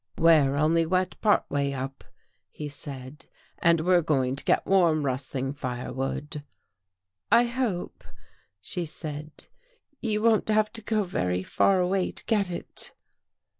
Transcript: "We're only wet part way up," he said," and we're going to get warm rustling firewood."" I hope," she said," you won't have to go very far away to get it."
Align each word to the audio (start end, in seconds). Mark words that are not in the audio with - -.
"We're 0.17 0.55
only 0.55 0.83
wet 0.87 1.15
part 1.21 1.47
way 1.47 1.75
up," 1.75 2.03
he 2.49 2.67
said," 2.67 3.27
and 3.59 3.81
we're 3.81 4.01
going 4.01 4.35
to 4.35 4.43
get 4.43 4.65
warm 4.65 5.05
rustling 5.05 5.53
firewood."" 5.53 6.43
I 7.31 7.43
hope," 7.43 8.03
she 8.59 8.83
said," 8.83 9.45
you 10.01 10.23
won't 10.23 10.49
have 10.49 10.73
to 10.73 10.81
go 10.81 11.03
very 11.03 11.43
far 11.43 11.79
away 11.81 12.09
to 12.13 12.25
get 12.25 12.49
it." 12.49 12.93